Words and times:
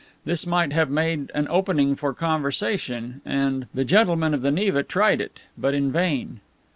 This 0.25 0.47
might 0.47 0.73
have 0.73 0.89
made 0.89 1.29
an 1.35 1.45
opening 1.51 1.95
for 1.95 2.11
conversation; 2.11 3.21
and 3.23 3.67
the 3.71 3.85
"gentleman 3.85 4.33
of 4.33 4.41
the 4.41 4.49
Neva" 4.49 4.81
tried 4.81 5.21
it; 5.21 5.39
but 5.55 5.75
in 5.75 5.91
vain. 5.91 6.39